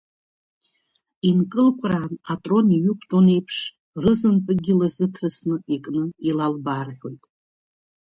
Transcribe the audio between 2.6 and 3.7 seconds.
иҩықәтәон еиԥш,